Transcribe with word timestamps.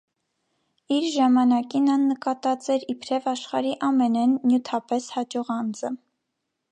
Իր 0.93 1.03
ժամանակին 1.15 1.91
ան 1.95 2.07
նկատուած 2.11 2.69
էր 2.77 2.87
իբրեւ 2.95 3.27
աշխարհի 3.33 3.75
ամէնէն 3.89 4.33
նիւթապէս 4.49 5.11
յաջող 5.15 5.53
անձը։ 5.57 5.93